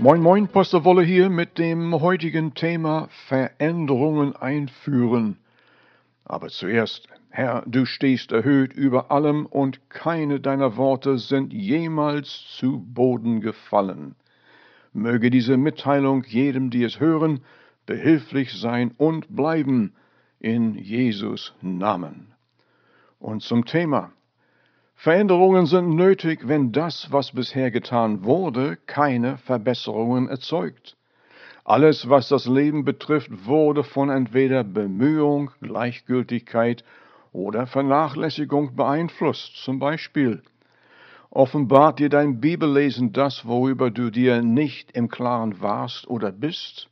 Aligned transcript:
Moin 0.00 0.22
Moin, 0.22 0.46
Pastor 0.46 0.84
Wolle 0.84 1.02
hier 1.02 1.28
mit 1.28 1.58
dem 1.58 1.92
heutigen 2.00 2.54
Thema 2.54 3.08
Veränderungen 3.26 4.36
einführen. 4.36 5.38
Aber 6.24 6.50
zuerst, 6.50 7.08
Herr, 7.30 7.64
du 7.66 7.84
stehst 7.84 8.30
erhöht 8.30 8.72
über 8.72 9.10
allem 9.10 9.44
und 9.44 9.90
keine 9.90 10.38
deiner 10.38 10.76
Worte 10.76 11.18
sind 11.18 11.52
jemals 11.52 12.44
zu 12.46 12.78
Boden 12.78 13.40
gefallen. 13.40 14.14
Möge 14.92 15.30
diese 15.30 15.56
Mitteilung 15.56 16.22
jedem, 16.22 16.70
die 16.70 16.84
es 16.84 17.00
hören, 17.00 17.40
behilflich 17.84 18.52
sein 18.52 18.92
und 18.98 19.34
bleiben 19.34 19.94
in 20.38 20.76
Jesus 20.76 21.56
Namen. 21.60 22.34
Und 23.18 23.42
zum 23.42 23.64
Thema 23.64 24.12
Veränderungen 25.00 25.66
sind 25.66 25.90
nötig, 25.90 26.48
wenn 26.48 26.72
das, 26.72 27.12
was 27.12 27.30
bisher 27.30 27.70
getan 27.70 28.24
wurde, 28.24 28.76
keine 28.86 29.38
Verbesserungen 29.38 30.28
erzeugt. 30.28 30.96
Alles, 31.64 32.08
was 32.08 32.26
das 32.26 32.46
Leben 32.46 32.84
betrifft, 32.84 33.46
wurde 33.46 33.84
von 33.84 34.10
entweder 34.10 34.64
Bemühung, 34.64 35.52
Gleichgültigkeit 35.62 36.82
oder 37.32 37.68
Vernachlässigung 37.68 38.74
beeinflusst. 38.74 39.62
Zum 39.62 39.78
Beispiel 39.78 40.42
offenbart 41.30 42.00
dir 42.00 42.08
dein 42.08 42.40
Bibellesen 42.40 43.12
das, 43.12 43.46
worüber 43.46 43.92
du 43.92 44.10
dir 44.10 44.42
nicht 44.42 44.90
im 44.96 45.08
Klaren 45.08 45.60
warst 45.60 46.08
oder 46.08 46.32
bist? 46.32 46.90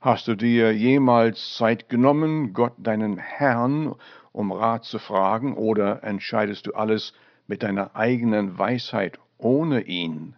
Hast 0.00 0.26
du 0.26 0.36
dir 0.36 0.72
jemals 0.72 1.56
Zeit 1.56 1.90
genommen, 1.90 2.54
Gott 2.54 2.72
deinen 2.78 3.18
Herrn 3.18 3.94
um 4.36 4.52
Rat 4.52 4.84
zu 4.84 4.98
fragen, 4.98 5.54
oder 5.54 6.02
entscheidest 6.04 6.66
du 6.66 6.74
alles 6.74 7.14
mit 7.46 7.62
deiner 7.62 7.94
eigenen 7.94 8.58
Weisheit 8.58 9.18
ohne 9.38 9.82
ihn? 9.82 10.34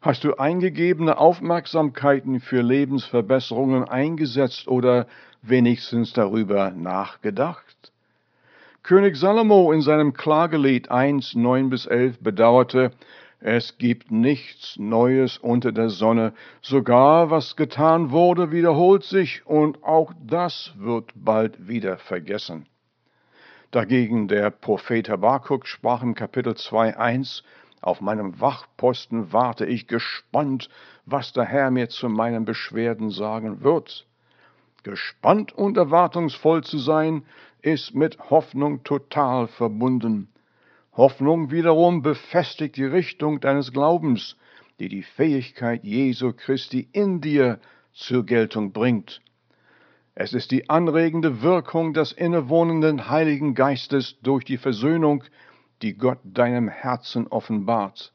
Hast 0.00 0.24
du 0.24 0.34
eingegebene 0.34 1.16
Aufmerksamkeiten 1.16 2.40
für 2.40 2.60
Lebensverbesserungen 2.60 3.84
eingesetzt 3.84 4.68
oder 4.68 5.06
wenigstens 5.40 6.12
darüber 6.12 6.70
nachgedacht? 6.70 7.92
König 8.82 9.16
Salomo 9.16 9.72
in 9.72 9.80
seinem 9.80 10.12
Klagelied 10.12 10.90
1, 10.90 11.36
9 11.36 11.70
bis 11.70 11.86
11 11.86 12.20
bedauerte, 12.20 12.92
es 13.40 13.78
gibt 13.78 14.10
nichts 14.10 14.78
Neues 14.78 15.38
unter 15.38 15.72
der 15.72 15.88
Sonne, 15.88 16.34
sogar 16.60 17.30
was 17.30 17.56
getan 17.56 18.10
wurde, 18.10 18.52
wiederholt 18.52 19.04
sich, 19.04 19.46
und 19.46 19.82
auch 19.84 20.12
das 20.22 20.74
wird 20.78 21.12
bald 21.14 21.66
wieder 21.66 21.96
vergessen. 21.96 22.66
Dagegen 23.74 24.28
der 24.28 24.50
Prophet 24.50 25.08
Habakkuk 25.08 25.66
sprach 25.66 26.04
im 26.04 26.14
Kapitel 26.14 26.52
2,1 26.52 27.42
Auf 27.80 28.00
meinem 28.00 28.40
Wachposten 28.40 29.32
warte 29.32 29.66
ich 29.66 29.88
gespannt, 29.88 30.68
was 31.06 31.32
der 31.32 31.44
Herr 31.44 31.72
mir 31.72 31.88
zu 31.88 32.08
meinen 32.08 32.44
Beschwerden 32.44 33.10
sagen 33.10 33.64
wird. 33.64 34.06
Gespannt 34.84 35.52
und 35.52 35.76
erwartungsvoll 35.76 36.62
zu 36.62 36.78
sein, 36.78 37.24
ist 37.62 37.96
mit 37.96 38.30
Hoffnung 38.30 38.84
total 38.84 39.48
verbunden. 39.48 40.28
Hoffnung 40.92 41.50
wiederum 41.50 42.00
befestigt 42.00 42.76
die 42.76 42.84
Richtung 42.84 43.40
deines 43.40 43.72
Glaubens, 43.72 44.36
die 44.78 44.88
die 44.88 45.02
Fähigkeit 45.02 45.82
Jesu 45.82 46.32
Christi 46.32 46.88
in 46.92 47.20
dir 47.20 47.58
zur 47.92 48.24
Geltung 48.24 48.70
bringt. 48.70 49.20
Es 50.16 50.32
ist 50.32 50.52
die 50.52 50.70
anregende 50.70 51.42
Wirkung 51.42 51.92
des 51.92 52.12
innewohnenden 52.12 53.10
Heiligen 53.10 53.54
Geistes 53.54 54.16
durch 54.22 54.44
die 54.44 54.58
Versöhnung, 54.58 55.24
die 55.82 55.94
Gott 55.94 56.18
deinem 56.22 56.68
Herzen 56.68 57.26
offenbart. 57.26 58.12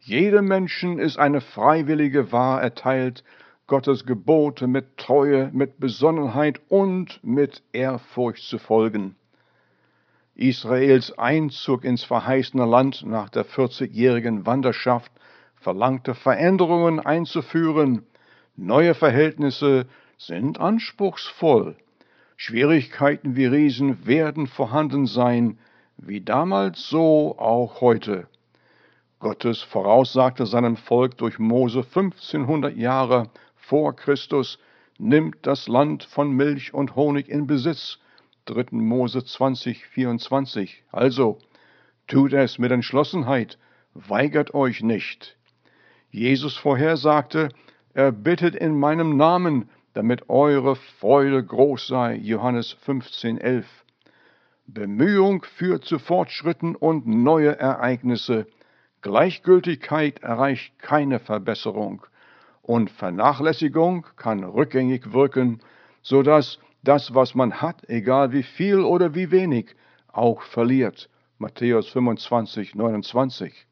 Jedem 0.00 0.46
Menschen 0.46 0.98
ist 0.98 1.18
eine 1.18 1.40
freiwillige 1.40 2.30
Wahr 2.30 2.60
erteilt, 2.60 3.24
Gottes 3.66 4.04
Gebote 4.04 4.66
mit 4.66 4.98
Treue, 4.98 5.50
mit 5.54 5.80
Besonnenheit 5.80 6.60
und 6.68 7.20
mit 7.24 7.62
Ehrfurcht 7.72 8.42
zu 8.42 8.58
folgen. 8.58 9.16
Israels 10.34 11.16
Einzug 11.16 11.84
ins 11.84 12.04
verheißene 12.04 12.66
Land 12.66 13.06
nach 13.06 13.30
der 13.30 13.46
40-jährigen 13.46 14.44
Wanderschaft 14.44 15.10
verlangte 15.54 16.14
Veränderungen 16.14 17.00
einzuführen, 17.00 18.04
neue 18.56 18.92
Verhältnisse 18.92 19.86
sind 20.18 20.60
anspruchsvoll. 20.60 21.76
Schwierigkeiten 22.36 23.36
wie 23.36 23.46
Riesen 23.46 24.06
werden 24.06 24.46
vorhanden 24.46 25.06
sein, 25.06 25.58
wie 25.96 26.20
damals 26.20 26.88
so 26.88 27.38
auch 27.38 27.80
heute. 27.80 28.26
Gottes 29.20 29.62
voraussagte 29.62 30.46
seinem 30.46 30.76
Volk 30.76 31.16
durch 31.16 31.38
Mose 31.38 31.78
1500 31.78 32.76
Jahre 32.76 33.30
vor 33.56 33.96
Christus, 33.96 34.58
nimmt 34.98 35.36
das 35.42 35.68
Land 35.68 36.04
von 36.04 36.30
Milch 36.32 36.74
und 36.74 36.94
Honig 36.96 37.28
in 37.28 37.46
Besitz. 37.46 37.98
3. 38.46 38.66
Mose 38.72 39.24
20, 39.24 39.86
24. 39.86 40.82
Also, 40.92 41.38
tut 42.06 42.34
es 42.34 42.58
mit 42.58 42.70
Entschlossenheit, 42.70 43.58
weigert 43.94 44.52
euch 44.52 44.82
nicht. 44.82 45.36
Jesus 46.10 46.56
vorhersagte, 46.56 47.48
er 47.94 48.12
bittet 48.12 48.54
in 48.54 48.78
meinem 48.78 49.16
Namen, 49.16 49.70
damit 49.94 50.28
eure 50.28 50.76
Freude 50.76 51.42
groß 51.42 51.86
sei. 51.86 52.16
Johannes 52.16 52.72
15, 52.72 53.38
11. 53.38 53.66
Bemühung 54.66 55.42
führt 55.42 55.84
zu 55.84 55.98
Fortschritten 55.98 56.74
und 56.76 57.06
neue 57.06 57.58
Ereignisse. 57.58 58.46
Gleichgültigkeit 59.02 60.22
erreicht 60.22 60.78
keine 60.78 61.20
Verbesserung 61.20 62.06
und 62.62 62.90
Vernachlässigung 62.90 64.06
kann 64.16 64.42
rückgängig 64.42 65.12
wirken, 65.12 65.60
so 66.02 66.22
dass 66.22 66.58
das, 66.82 67.14
was 67.14 67.34
man 67.34 67.60
hat, 67.60 67.88
egal 67.88 68.32
wie 68.32 68.42
viel 68.42 68.80
oder 68.80 69.14
wie 69.14 69.30
wenig, 69.30 69.76
auch 70.12 70.42
verliert. 70.42 71.08
Matthäus 71.38 71.88
25, 71.88 72.74
29. 72.74 73.66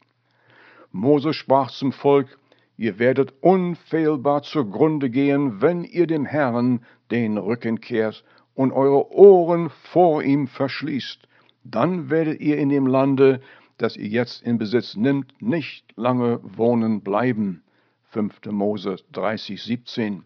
Mose 0.90 1.32
sprach 1.32 1.70
zum 1.70 1.92
Volk, 1.92 2.38
Ihr 2.82 2.98
werdet 2.98 3.32
unfehlbar 3.40 4.42
zugrunde 4.42 5.08
gehen, 5.08 5.62
wenn 5.62 5.84
ihr 5.84 6.08
dem 6.08 6.24
Herrn 6.24 6.84
den 7.12 7.38
Rücken 7.38 7.80
kehrt 7.80 8.24
und 8.54 8.72
eure 8.72 9.12
Ohren 9.12 9.70
vor 9.70 10.24
ihm 10.24 10.48
verschließt. 10.48 11.20
Dann 11.62 12.10
werdet 12.10 12.40
ihr 12.40 12.58
in 12.58 12.70
dem 12.70 12.88
Lande, 12.88 13.40
das 13.78 13.96
ihr 13.96 14.08
jetzt 14.08 14.42
in 14.42 14.58
Besitz 14.58 14.96
nimmt, 14.96 15.40
nicht 15.40 15.96
lange 15.96 16.40
wohnen 16.42 17.02
bleiben. 17.02 17.62
5. 18.10 18.46
Mose 18.46 18.96
30, 19.12 19.62
17. 19.62 20.24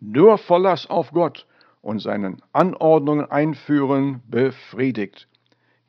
Nur 0.00 0.38
Verlass 0.38 0.90
auf 0.90 1.12
Gott 1.12 1.46
und 1.82 2.00
seinen 2.00 2.42
Anordnungen 2.52 3.30
einführen 3.30 4.24
befriedigt. 4.28 5.28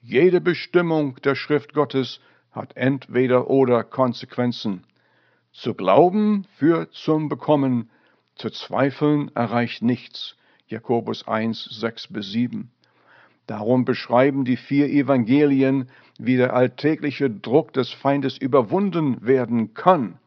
Jede 0.04 0.42
Bestimmung 0.42 1.16
der 1.24 1.34
Schrift 1.34 1.74
Gottes 1.74 2.20
hat 2.52 2.78
entweder 2.78 3.50
oder 3.50 3.84
Konsequenzen. 3.84 4.84
Zu 5.58 5.74
glauben 5.74 6.46
führt 6.58 6.94
zum 6.94 7.30
Bekommen, 7.30 7.90
zu 8.36 8.52
zweifeln 8.52 9.32
erreicht 9.36 9.82
nichts. 9.82 10.36
Jakobus 10.68 11.28
1, 11.28 11.64
6 11.80 12.14
bis 12.14 12.32
7. 12.32 12.70
Darum 13.48 13.84
beschreiben 13.84 14.46
die 14.46 14.56
vier 14.56 14.88
Evangelien, 14.88 15.90
wie 16.20 16.38
der 16.38 16.54
alltägliche 16.54 17.32
Druck 17.32 17.74
des 17.74 17.90
Feindes 17.90 18.38
überwunden 18.38 19.18
werden 19.26 19.74
kann. 19.74 20.20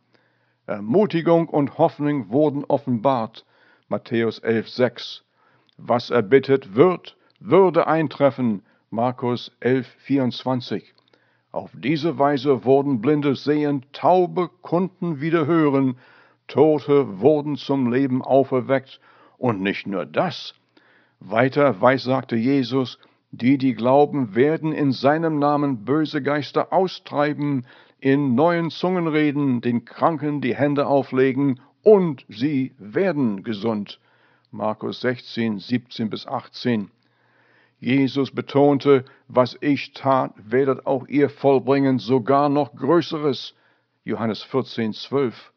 Ermutigung 0.67 1.49
und 1.49 1.79
Hoffnung 1.79 2.31
wurden 2.31 2.65
offenbart. 2.65 3.47
Matthäus 3.87 4.41
11, 4.41 4.69
6. 4.69 5.25
Was 5.77 6.11
er 6.11 6.23
bittet, 6.23 6.75
wird, 6.75 7.17
würde 7.39 7.87
eintreffen. 7.87 8.63
Markus 8.91 9.53
11, 9.61 9.87
24. 9.99 10.93
Auf 11.53 11.73
diese 11.75 12.19
Weise 12.19 12.65
wurden 12.65 13.01
Blinde 13.01 13.35
sehen, 13.35 13.85
Taube 13.93 14.51
konnten 14.63 15.21
wieder 15.21 15.47
hören, 15.47 15.97
Tote 16.47 17.21
wurden 17.21 17.57
zum 17.57 17.91
Leben 17.91 18.23
auferweckt, 18.23 19.01
und 19.37 19.61
nicht 19.61 19.87
nur 19.87 20.07
das. 20.07 20.55
Weiter 21.19 21.81
weissagte 21.81 22.37
Jesus, 22.37 22.99
die, 23.33 23.59
die 23.59 23.75
glauben, 23.75 24.35
werden 24.35 24.73
in 24.73 24.93
seinem 24.93 25.39
Namen 25.39 25.85
böse 25.85 26.23
Geister 26.23 26.73
austreiben, 26.73 27.67
in 27.99 28.35
neuen 28.35 28.71
Zungen 28.71 29.09
reden, 29.09 29.61
den 29.61 29.85
Kranken 29.85 30.41
die 30.41 30.55
Hände 30.55 30.87
auflegen, 30.87 31.61
und 31.83 32.25
sie 32.29 32.75
werden 32.79 33.43
gesund. 33.43 33.99
Markus 34.53 35.01
16, 35.01 35.59
17 35.59 36.11
bis 36.11 36.27
18. 36.27 36.91
Jesus 37.81 38.31
betonte, 38.31 39.07
was 39.27 39.57
ich 39.63 39.95
tat, 39.95 40.33
werdet 40.37 40.87
auch 40.87 41.09
ihr 41.09 41.31
vollbringen, 41.31 41.99
sogar 41.99 42.51
noch 42.51 42.75
Größeres. 42.75 43.55
Johannes 44.05 44.43
14, 44.43 44.93
12. 44.93 45.53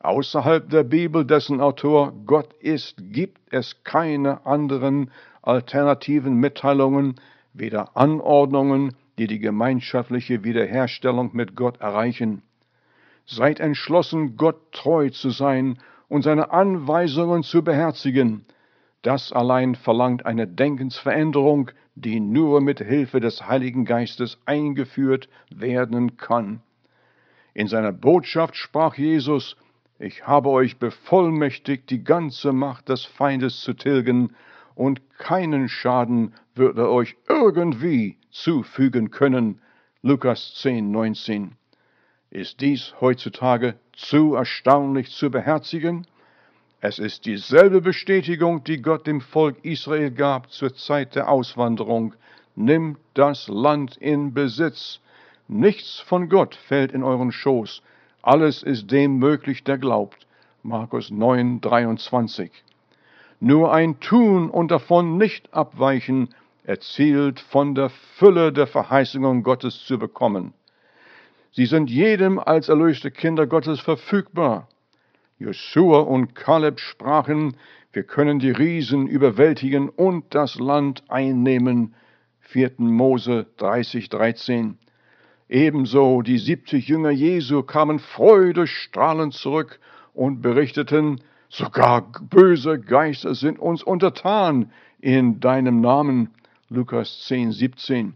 Außerhalb 0.00 0.68
der 0.68 0.82
Bibel, 0.82 1.24
dessen 1.24 1.60
Autor 1.60 2.12
Gott 2.26 2.52
ist, 2.54 2.96
gibt 3.12 3.40
es 3.52 3.84
keine 3.84 4.46
anderen 4.46 5.12
alternativen 5.42 6.34
Mitteilungen, 6.34 7.14
weder 7.52 7.96
Anordnungen, 7.96 8.94
die 9.18 9.28
die 9.28 9.38
gemeinschaftliche 9.38 10.42
Wiederherstellung 10.42 11.30
mit 11.34 11.54
Gott 11.54 11.80
erreichen. 11.80 12.42
Seid 13.26 13.60
entschlossen, 13.60 14.36
Gott 14.36 14.72
treu 14.72 15.10
zu 15.10 15.30
sein 15.30 15.78
und 16.08 16.22
seine 16.22 16.50
Anweisungen 16.50 17.42
zu 17.42 17.62
beherzigen. 17.62 18.44
Das 19.02 19.32
allein 19.32 19.74
verlangt 19.74 20.26
eine 20.26 20.46
Denkensveränderung, 20.46 21.70
die 21.94 22.20
nur 22.20 22.60
mit 22.60 22.80
Hilfe 22.80 23.20
des 23.20 23.46
Heiligen 23.46 23.84
Geistes 23.84 24.38
eingeführt 24.44 25.28
werden 25.50 26.16
kann. 26.16 26.62
In 27.54 27.68
seiner 27.68 27.92
Botschaft 27.92 28.56
sprach 28.56 28.94
Jesus, 28.94 29.56
ich 29.98 30.26
habe 30.26 30.48
euch 30.50 30.78
bevollmächtigt, 30.78 31.90
die 31.90 32.04
ganze 32.04 32.52
Macht 32.52 32.88
des 32.88 33.04
Feindes 33.04 33.60
zu 33.60 33.74
tilgen, 33.74 34.34
und 34.76 35.00
keinen 35.18 35.68
Schaden 35.68 36.34
wird 36.54 36.78
er 36.78 36.88
euch 36.88 37.16
irgendwie 37.28 38.16
zufügen 38.30 39.10
können. 39.10 39.60
Lukas 40.02 40.54
10, 40.54 40.92
19. 40.92 41.56
Ist 42.30 42.60
dies 42.60 42.94
heutzutage 43.00 43.74
zu 43.92 44.34
erstaunlich 44.34 45.10
zu 45.10 45.32
beherzigen? 45.32 46.06
Es 46.80 47.00
ist 47.00 47.26
dieselbe 47.26 47.80
Bestätigung, 47.80 48.62
die 48.62 48.80
Gott 48.80 49.08
dem 49.08 49.20
Volk 49.20 49.56
Israel 49.64 50.12
gab 50.12 50.52
zur 50.52 50.74
Zeit 50.76 51.16
der 51.16 51.28
Auswanderung. 51.28 52.14
Nimmt 52.54 52.98
das 53.14 53.48
Land 53.48 53.96
in 53.96 54.32
Besitz. 54.32 55.00
Nichts 55.48 55.98
von 55.98 56.28
Gott 56.28 56.54
fällt 56.54 56.92
in 56.92 57.02
euren 57.02 57.32
Schoß. 57.32 57.82
Alles 58.22 58.62
ist 58.62 58.92
dem 58.92 59.18
möglich, 59.18 59.64
der 59.64 59.78
glaubt. 59.78 60.24
Markus 60.62 61.10
9, 61.10 61.60
23. 61.60 62.52
Nur 63.40 63.72
ein 63.72 63.98
Tun 63.98 64.48
und 64.48 64.70
davon 64.70 65.18
nicht 65.18 65.52
abweichen 65.52 66.28
erzielt 66.62 67.40
von 67.40 67.74
der 67.74 67.90
Fülle 67.90 68.52
der 68.52 68.68
Verheißungen 68.68 69.42
Gottes 69.42 69.84
zu 69.84 69.98
bekommen. 69.98 70.54
Sie 71.50 71.66
sind 71.66 71.90
jedem 71.90 72.38
als 72.38 72.68
erlöste 72.68 73.10
Kinder 73.10 73.48
Gottes 73.48 73.80
verfügbar. 73.80 74.68
Josua 75.38 76.00
und 76.00 76.34
Kaleb 76.34 76.80
sprachen, 76.80 77.56
wir 77.92 78.02
können 78.02 78.40
die 78.40 78.50
Riesen 78.50 79.06
überwältigen 79.06 79.88
und 79.88 80.34
das 80.34 80.58
Land 80.58 81.04
einnehmen. 81.08 81.94
4. 82.40 82.72
Mose 82.78 83.46
30, 83.56 84.08
13. 84.08 84.78
Ebenso 85.48 86.22
die 86.22 86.38
siebzig 86.38 86.88
Jünger 86.88 87.10
Jesu 87.10 87.62
kamen 87.62 87.98
freudestrahlend 88.00 89.32
zurück 89.32 89.80
und 90.12 90.42
berichteten, 90.42 91.20
sogar 91.48 92.10
böse 92.20 92.80
Geister 92.80 93.34
sind 93.34 93.58
uns 93.58 93.82
untertan 93.82 94.72
in 95.00 95.40
deinem 95.40 95.80
Namen. 95.80 96.30
Lukas 96.68 97.24
10, 97.26 97.52
17 97.52 98.14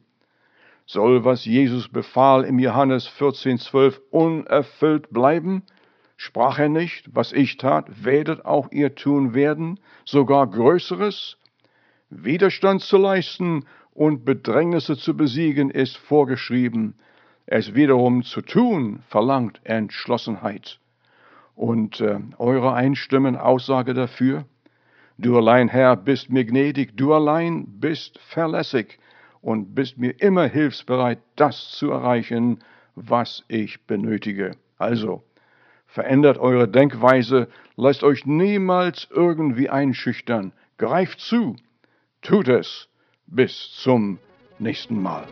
soll, 0.87 1.25
was 1.25 1.45
Jesus 1.45 1.89
befahl 1.89 2.45
im 2.45 2.59
Johannes 2.59 3.09
14,12 3.09 4.01
unerfüllt 4.11 5.11
bleiben? 5.11 5.63
Sprach 6.25 6.61
er 6.61 6.69
nicht, 6.69 7.17
was 7.17 7.33
ich 7.33 7.57
tat, 7.57 8.05
werdet 8.05 8.45
auch 8.45 8.71
ihr 8.71 8.95
tun 8.95 9.35
werden, 9.35 9.81
sogar 10.05 10.47
Größeres? 10.47 11.37
Widerstand 12.11 12.83
zu 12.83 12.97
leisten 12.97 13.65
und 13.93 14.25
Bedrängnisse 14.25 14.97
zu 14.97 15.17
besiegen 15.17 15.69
ist 15.69 15.97
vorgeschrieben. 15.97 16.95
Es 17.47 17.75
wiederum 17.75 18.23
zu 18.23 18.41
tun 18.41 19.03
verlangt 19.09 19.61
Entschlossenheit. 19.65 20.79
Und 21.57 22.01
äh, 22.01 22.21
eure 22.39 22.73
Einstimmen 22.73 23.35
Aussage 23.35 23.93
dafür? 23.93 24.45
Du 25.19 25.37
allein, 25.37 25.67
Herr, 25.67 25.97
bist 25.97 26.31
mir 26.31 26.45
gnädig, 26.45 26.97
du 26.97 27.13
allein 27.15 27.67
bist 27.81 28.21
verlässig 28.21 29.01
und 29.41 29.75
bist 29.75 29.99
mir 29.99 30.13
immer 30.21 30.47
hilfsbereit, 30.47 31.19
das 31.35 31.73
zu 31.73 31.91
erreichen, 31.91 32.61
was 32.95 33.45
ich 33.49 33.85
benötige. 33.89 34.53
Also, 34.79 35.25
verändert 35.93 36.39
eure 36.39 36.69
Denkweise, 36.69 37.49
lasst 37.77 38.03
euch 38.03 38.25
niemals 38.25 39.09
irgendwie 39.11 39.69
einschüchtern, 39.69 40.53
greift 40.79 41.21
zu, 41.21 41.57
tut 42.23 42.49
es. 42.49 42.89
Bis 43.27 43.71
zum 43.83 44.19
nächsten 44.59 45.01
Mal. 45.01 45.25